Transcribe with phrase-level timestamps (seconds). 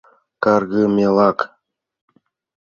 [0.43, 1.39] —Каргымелак!